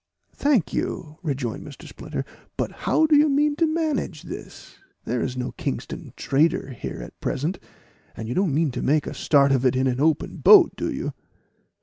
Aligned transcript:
"Thank 0.33 0.73
you," 0.73 1.19
rejoined 1.21 1.63
Mr. 1.63 1.87
Splinter; 1.87 2.25
"but 2.57 2.71
how 2.71 3.05
do 3.05 3.15
you 3.15 3.29
mean 3.29 3.55
to 3.57 3.67
manage 3.67 4.23
this? 4.23 4.77
There 5.05 5.21
is 5.21 5.37
no 5.37 5.51
Kingston 5.51 6.11
trader 6.17 6.71
here 6.71 7.03
at 7.03 7.19
present, 7.21 7.59
and 8.17 8.27
you 8.27 8.33
don't 8.33 8.51
mean 8.51 8.71
to 8.71 8.81
make 8.81 9.05
a 9.05 9.13
start 9.13 9.51
of 9.51 9.63
it 9.63 9.75
in 9.75 9.85
an 9.85 10.01
open 10.01 10.37
boat, 10.37 10.71
do 10.75 10.91
you?" 10.91 11.13